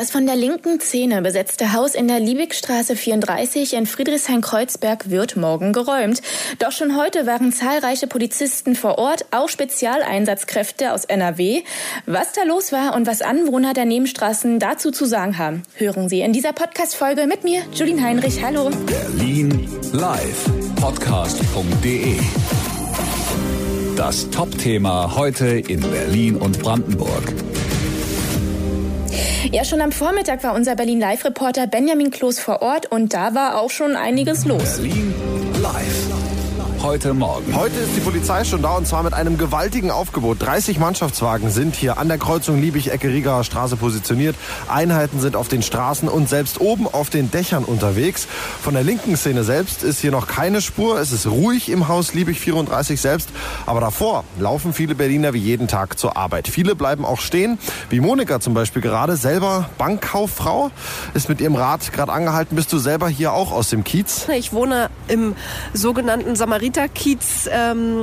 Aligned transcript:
Das 0.00 0.12
von 0.12 0.26
der 0.26 0.36
linken 0.36 0.78
Szene 0.78 1.22
besetzte 1.22 1.72
Haus 1.72 1.96
in 1.96 2.06
der 2.06 2.20
Liebigstraße 2.20 2.94
34 2.94 3.74
in 3.74 3.84
Friedrichshain-Kreuzberg 3.84 5.10
wird 5.10 5.34
morgen 5.34 5.72
geräumt. 5.72 6.22
Doch 6.60 6.70
schon 6.70 6.96
heute 6.96 7.26
waren 7.26 7.52
zahlreiche 7.52 8.06
Polizisten 8.06 8.76
vor 8.76 8.96
Ort, 8.98 9.24
auch 9.32 9.48
Spezialeinsatzkräfte 9.48 10.92
aus 10.92 11.04
NRW. 11.04 11.64
Was 12.06 12.30
da 12.30 12.44
los 12.44 12.70
war 12.70 12.94
und 12.94 13.08
was 13.08 13.22
Anwohner 13.22 13.74
der 13.74 13.86
Nebenstraßen 13.86 14.60
dazu 14.60 14.92
zu 14.92 15.04
sagen 15.04 15.36
haben, 15.36 15.64
hören 15.74 16.08
Sie 16.08 16.20
in 16.20 16.32
dieser 16.32 16.52
Podcast-Folge 16.52 17.26
mit 17.26 17.42
mir, 17.42 17.62
Julien 17.72 18.00
Heinrich. 18.00 18.40
Hallo. 18.40 18.70
Berlin 18.86 19.68
live 19.90 20.44
podcast.de 20.80 22.14
Das 23.96 24.30
Top-Thema 24.30 25.16
heute 25.16 25.58
in 25.58 25.80
Berlin 25.80 26.36
und 26.36 26.60
Brandenburg. 26.60 27.34
Ja, 29.52 29.64
schon 29.64 29.80
am 29.80 29.92
Vormittag 29.92 30.42
war 30.42 30.54
unser 30.54 30.74
Berlin-Live-Reporter 30.74 31.66
Benjamin 31.66 32.10
Kloß 32.10 32.40
vor 32.40 32.60
Ort 32.62 32.90
und 32.90 33.14
da 33.14 33.34
war 33.34 33.60
auch 33.60 33.70
schon 33.70 33.96
einiges 33.96 34.44
los. 34.44 34.78
Berlin 34.78 35.14
live 35.62 36.47
heute 36.82 37.12
Morgen. 37.12 37.54
Heute 37.54 37.76
ist 37.76 37.96
die 37.96 38.00
Polizei 38.00 38.44
schon 38.44 38.62
da 38.62 38.76
und 38.76 38.86
zwar 38.86 39.02
mit 39.02 39.12
einem 39.12 39.36
gewaltigen 39.36 39.90
Aufgebot. 39.90 40.40
30 40.40 40.78
Mannschaftswagen 40.78 41.50
sind 41.50 41.74
hier 41.74 41.98
an 41.98 42.08
der 42.08 42.18
Kreuzung 42.18 42.60
Liebig-Ecke-Rieger 42.60 43.42
Straße 43.42 43.76
positioniert. 43.76 44.36
Einheiten 44.68 45.20
sind 45.20 45.34
auf 45.34 45.48
den 45.48 45.62
Straßen 45.62 46.08
und 46.08 46.28
selbst 46.28 46.60
oben 46.60 46.86
auf 46.86 47.10
den 47.10 47.30
Dächern 47.30 47.64
unterwegs. 47.64 48.28
Von 48.62 48.74
der 48.74 48.84
linken 48.84 49.16
Szene 49.16 49.44
selbst 49.44 49.82
ist 49.82 50.00
hier 50.00 50.12
noch 50.12 50.28
keine 50.28 50.60
Spur. 50.60 51.00
Es 51.00 51.10
ist 51.10 51.26
ruhig 51.26 51.68
im 51.68 51.88
Haus 51.88 52.14
Liebig 52.14 52.38
34 52.38 53.00
selbst. 53.00 53.30
Aber 53.66 53.80
davor 53.80 54.24
laufen 54.38 54.72
viele 54.72 54.94
Berliner 54.94 55.34
wie 55.34 55.38
jeden 55.38 55.68
Tag 55.68 55.98
zur 55.98 56.16
Arbeit. 56.16 56.48
Viele 56.48 56.76
bleiben 56.76 57.04
auch 57.04 57.20
stehen, 57.20 57.58
wie 57.90 58.00
Monika 58.00 58.40
zum 58.40 58.54
Beispiel 58.54 58.82
gerade, 58.82 59.16
selber 59.16 59.68
Bankkauffrau, 59.78 60.70
ist 61.14 61.28
mit 61.28 61.40
ihrem 61.40 61.56
Rad 61.56 61.92
gerade 61.92 62.12
angehalten. 62.12 62.56
Bist 62.56 62.72
du 62.72 62.78
selber 62.78 63.08
hier 63.08 63.32
auch 63.32 63.52
aus 63.52 63.70
dem 63.70 63.84
Kiez? 63.84 64.26
Ich 64.34 64.52
wohne 64.52 64.90
im 65.08 65.34
sogenannten 65.72 66.36
Samariter 66.36 66.67
Kita-Kiez. 66.68 67.48
Ähm, 67.50 68.02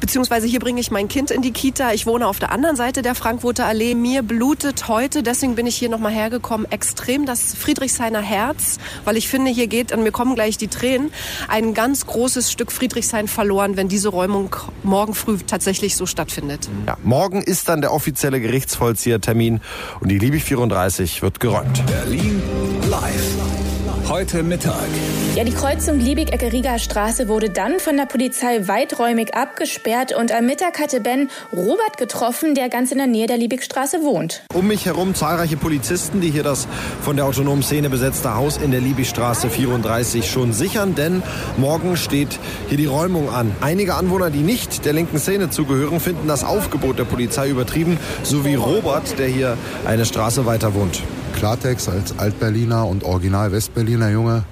beziehungsweise 0.00 0.48
hier 0.48 0.58
bringe 0.58 0.80
ich 0.80 0.90
mein 0.90 1.06
Kind 1.06 1.30
in 1.30 1.40
die 1.40 1.52
Kita. 1.52 1.92
Ich 1.92 2.04
wohne 2.04 2.26
auf 2.26 2.40
der 2.40 2.50
anderen 2.50 2.74
Seite 2.74 3.02
der 3.02 3.14
Frankfurter 3.14 3.64
Allee. 3.66 3.94
Mir 3.94 4.22
blutet 4.22 4.88
heute, 4.88 5.22
deswegen 5.22 5.54
bin 5.54 5.66
ich 5.66 5.76
hier 5.76 5.88
nochmal 5.88 6.10
hergekommen, 6.10 6.66
extrem 6.72 7.26
das 7.26 7.54
Friedrichshainer 7.54 8.20
Herz, 8.20 8.78
weil 9.04 9.16
ich 9.16 9.28
finde, 9.28 9.52
hier 9.52 9.68
geht, 9.68 9.92
und 9.92 10.02
mir 10.02 10.10
kommen 10.10 10.34
gleich 10.34 10.58
die 10.58 10.66
Tränen, 10.66 11.12
ein 11.46 11.74
ganz 11.74 12.06
großes 12.06 12.50
Stück 12.50 12.72
Friedrichshain 12.72 13.28
verloren, 13.28 13.76
wenn 13.76 13.86
diese 13.86 14.08
Räumung 14.08 14.56
morgen 14.82 15.14
früh 15.14 15.38
tatsächlich 15.46 15.94
so 15.96 16.06
stattfindet. 16.06 16.68
Ja, 16.88 16.96
morgen 17.04 17.40
ist 17.40 17.68
dann 17.68 17.82
der 17.82 17.92
offizielle 17.92 18.40
Gerichtsvollziehertermin 18.40 19.60
und 20.00 20.08
die 20.08 20.18
Liebig 20.18 20.42
34 20.42 21.22
wird 21.22 21.38
geräumt. 21.38 21.84
Berlin 21.86 22.42
live. 22.90 23.61
Heute 24.08 24.42
Mittag. 24.42 24.88
Ja, 25.36 25.44
die 25.44 25.54
Kreuzung 25.54 25.98
Liebig-Ecke-Rieger 25.98 26.78
Straße 26.78 27.28
wurde 27.28 27.50
dann 27.50 27.78
von 27.78 27.96
der 27.96 28.04
Polizei 28.04 28.66
weiträumig 28.66 29.34
abgesperrt 29.34 30.14
und 30.14 30.32
am 30.32 30.44
Mittag 30.44 30.80
hatte 30.80 31.00
Ben 31.00 31.30
Robert 31.52 31.96
getroffen, 31.96 32.54
der 32.54 32.68
ganz 32.68 32.90
in 32.92 32.98
der 32.98 33.06
Nähe 33.06 33.26
der 33.26 33.38
Liebigstraße 33.38 34.02
wohnt. 34.02 34.42
Um 34.52 34.66
mich 34.66 34.84
herum 34.84 35.14
zahlreiche 35.14 35.56
Polizisten, 35.56 36.20
die 36.20 36.30
hier 36.30 36.42
das 36.42 36.66
von 37.00 37.16
der 37.16 37.24
autonomen 37.24 37.62
Szene 37.62 37.88
besetzte 37.88 38.34
Haus 38.34 38.56
in 38.56 38.72
der 38.72 38.80
Liebigstraße 38.80 39.48
34 39.48 40.30
schon 40.30 40.52
sichern, 40.52 40.94
denn 40.94 41.22
morgen 41.56 41.96
steht 41.96 42.38
hier 42.68 42.78
die 42.78 42.86
Räumung 42.86 43.30
an. 43.30 43.52
Einige 43.60 43.94
Anwohner, 43.94 44.30
die 44.30 44.42
nicht 44.42 44.84
der 44.84 44.92
linken 44.92 45.18
Szene 45.18 45.48
zugehören, 45.48 46.00
finden 46.00 46.28
das 46.28 46.44
Aufgebot 46.44 46.98
der 46.98 47.04
Polizei 47.04 47.48
übertrieben, 47.48 47.98
so 48.24 48.44
wie 48.44 48.56
Robert, 48.56 49.18
der 49.18 49.28
hier 49.28 49.56
eine 49.86 50.04
Straße 50.04 50.44
weiter 50.44 50.74
wohnt. 50.74 51.02
Klartext 51.42 51.88
als 51.88 52.16
Altberliner 52.20 52.86
und 52.86 53.02
Original 53.02 53.50
Westberliner 53.50 54.10
Junge 54.10 54.44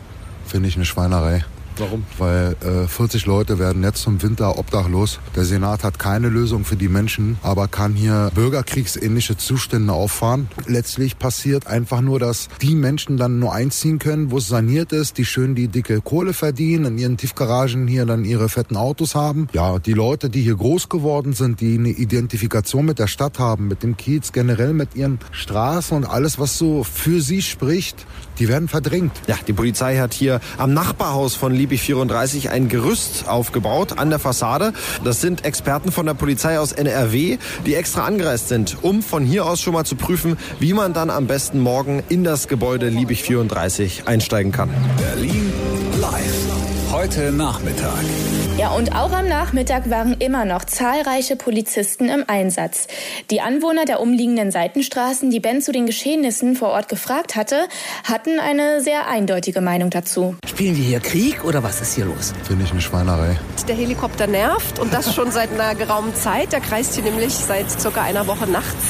finde 0.44 0.68
ich 0.68 0.74
eine 0.74 0.84
Schweinerei. 0.84 1.44
Warum? 1.80 2.04
Weil 2.18 2.56
äh, 2.60 2.86
40 2.86 3.24
Leute 3.24 3.58
werden 3.58 3.82
jetzt 3.82 4.02
zum 4.02 4.20
Winter 4.22 4.58
obdachlos. 4.58 5.18
Der 5.34 5.46
Senat 5.46 5.82
hat 5.82 5.98
keine 5.98 6.28
Lösung 6.28 6.66
für 6.66 6.76
die 6.76 6.88
Menschen, 6.88 7.38
aber 7.42 7.68
kann 7.68 7.94
hier 7.94 8.30
bürgerkriegsähnliche 8.34 9.38
Zustände 9.38 9.94
auffahren. 9.94 10.48
Letztlich 10.66 11.18
passiert 11.18 11.66
einfach 11.66 12.02
nur, 12.02 12.20
dass 12.20 12.48
die 12.60 12.74
Menschen 12.74 13.16
dann 13.16 13.38
nur 13.38 13.54
einziehen 13.54 13.98
können, 13.98 14.30
wo 14.30 14.36
es 14.36 14.48
saniert 14.48 14.92
ist, 14.92 15.16
die 15.16 15.24
schön 15.24 15.54
die 15.54 15.68
dicke 15.68 16.02
Kohle 16.02 16.34
verdienen, 16.34 16.84
in 16.84 16.98
ihren 16.98 17.16
Tiefgaragen 17.16 17.88
hier 17.88 18.04
dann 18.04 18.26
ihre 18.26 18.50
fetten 18.50 18.76
Autos 18.76 19.14
haben. 19.14 19.48
Ja, 19.54 19.78
die 19.78 19.94
Leute, 19.94 20.28
die 20.28 20.42
hier 20.42 20.56
groß 20.56 20.90
geworden 20.90 21.32
sind, 21.32 21.62
die 21.62 21.78
eine 21.78 21.88
Identifikation 21.88 22.84
mit 22.84 22.98
der 22.98 23.06
Stadt 23.06 23.38
haben, 23.38 23.68
mit 23.68 23.82
dem 23.82 23.96
Kiez, 23.96 24.32
generell 24.32 24.74
mit 24.74 24.96
ihren 24.96 25.18
Straßen 25.32 25.96
und 25.96 26.04
alles, 26.04 26.38
was 26.38 26.58
so 26.58 26.84
für 26.84 27.22
sie 27.22 27.40
spricht, 27.40 28.04
die 28.38 28.48
werden 28.48 28.68
verdrängt. 28.68 29.12
Ja, 29.26 29.36
die 29.46 29.52
Polizei 29.52 29.98
hat 29.98 30.12
hier 30.12 30.40
am 30.58 30.74
Nachbarhaus 30.74 31.34
von 31.34 31.52
Liebig 31.52 31.69
34 31.78 32.50
ein 32.50 32.68
Gerüst 32.68 33.28
aufgebaut 33.28 33.98
an 33.98 34.10
der 34.10 34.18
Fassade. 34.18 34.72
Das 35.04 35.20
sind 35.20 35.44
Experten 35.44 35.92
von 35.92 36.06
der 36.06 36.14
Polizei 36.14 36.58
aus 36.58 36.72
NRW, 36.72 37.38
die 37.66 37.74
extra 37.74 38.04
angereist 38.04 38.48
sind, 38.48 38.78
um 38.82 39.02
von 39.02 39.24
hier 39.24 39.46
aus 39.46 39.60
schon 39.60 39.74
mal 39.74 39.84
zu 39.84 39.96
prüfen, 39.96 40.36
wie 40.58 40.72
man 40.72 40.92
dann 40.92 41.10
am 41.10 41.26
besten 41.26 41.60
morgen 41.60 42.02
in 42.08 42.24
das 42.24 42.48
Gebäude 42.48 42.88
Liebig 42.88 43.22
34 43.22 44.06
einsteigen 44.06 44.52
kann. 44.52 44.70
Berlin. 44.96 45.79
Heute 46.92 47.30
Nachmittag. 47.30 48.02
Ja, 48.58 48.70
und 48.70 48.96
auch 48.96 49.12
am 49.12 49.28
Nachmittag 49.28 49.88
waren 49.90 50.14
immer 50.18 50.44
noch 50.44 50.64
zahlreiche 50.64 51.36
Polizisten 51.36 52.08
im 52.08 52.24
Einsatz. 52.26 52.88
Die 53.30 53.40
Anwohner 53.40 53.84
der 53.84 54.00
umliegenden 54.00 54.50
Seitenstraßen, 54.50 55.30
die 55.30 55.38
Ben 55.38 55.62
zu 55.62 55.70
den 55.70 55.86
Geschehnissen 55.86 56.56
vor 56.56 56.70
Ort 56.70 56.88
gefragt 56.88 57.36
hatte, 57.36 57.68
hatten 58.02 58.40
eine 58.40 58.80
sehr 58.80 59.06
eindeutige 59.06 59.60
Meinung 59.60 59.90
dazu. 59.90 60.34
Spielen 60.44 60.76
wir 60.76 60.84
hier 60.84 60.98
Krieg 60.98 61.44
oder 61.44 61.62
was 61.62 61.80
ist 61.80 61.94
hier 61.94 62.06
los? 62.06 62.34
Finde 62.42 62.64
ich 62.64 62.72
eine 62.72 62.80
Schweinerei. 62.80 63.38
Der 63.68 63.76
Helikopter 63.76 64.26
nervt 64.26 64.80
und 64.80 64.92
das 64.92 65.14
schon 65.14 65.30
seit 65.30 65.52
einer 65.52 65.76
geraumen 65.76 66.14
Zeit. 66.16 66.52
Der 66.52 66.60
kreist 66.60 66.96
hier 66.96 67.04
nämlich 67.04 67.32
seit 67.34 67.70
circa 67.70 68.02
einer 68.02 68.26
Woche 68.26 68.48
nachts 68.48 68.89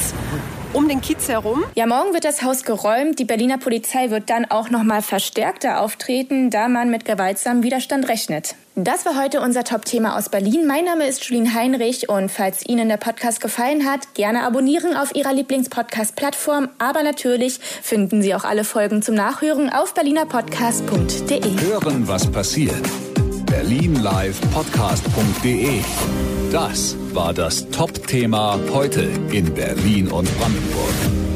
um 0.73 0.87
den 0.87 1.01
Kiez 1.01 1.27
herum. 1.27 1.63
Ja, 1.75 1.85
morgen 1.85 2.13
wird 2.13 2.25
das 2.25 2.43
Haus 2.43 2.63
geräumt. 2.63 3.19
Die 3.19 3.25
Berliner 3.25 3.57
Polizei 3.57 4.09
wird 4.09 4.29
dann 4.29 4.45
auch 4.45 4.69
noch 4.69 4.83
mal 4.83 5.01
verstärkter 5.01 5.81
auftreten, 5.81 6.49
da 6.49 6.67
man 6.67 6.89
mit 6.89 7.05
gewaltsamem 7.05 7.63
Widerstand 7.63 8.07
rechnet. 8.07 8.55
Das 8.75 9.05
war 9.05 9.21
heute 9.21 9.41
unser 9.41 9.65
Top-Thema 9.65 10.17
aus 10.17 10.29
Berlin. 10.29 10.65
Mein 10.65 10.85
Name 10.85 11.05
ist 11.05 11.23
Julien 11.25 11.53
Heinrich 11.53 12.07
und 12.07 12.31
falls 12.31 12.65
Ihnen 12.65 12.87
der 12.87 12.97
Podcast 12.97 13.41
gefallen 13.41 13.85
hat, 13.85 14.13
gerne 14.13 14.43
abonnieren 14.43 14.95
auf 14.95 15.13
Ihrer 15.13 15.33
Lieblingspodcast-Plattform. 15.33 16.69
Aber 16.77 17.03
natürlich 17.03 17.59
finden 17.59 18.21
Sie 18.21 18.33
auch 18.33 18.45
alle 18.45 18.63
Folgen 18.63 19.01
zum 19.01 19.15
Nachhören 19.15 19.69
auf 19.69 19.93
berlinerpodcast.de. 19.93 21.59
Hören, 21.61 22.07
was 22.07 22.31
passiert. 22.31 23.10
Berlinlivepodcast.de 23.51 25.81
Das 26.53 26.95
war 27.13 27.33
das 27.33 27.69
Top-Thema 27.69 28.57
heute 28.71 29.01
in 29.33 29.53
Berlin 29.53 30.07
und 30.07 30.29
Brandenburg. 30.39 31.30